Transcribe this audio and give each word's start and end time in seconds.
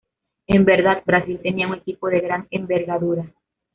En 0.47 0.65
verdad, 0.65 1.03
Brasil 1.05 1.39
tenía 1.43 1.67
un 1.67 1.75
equipo 1.75 2.07
de 2.07 2.21
gran 2.21 2.47
envergadura. 2.49 3.31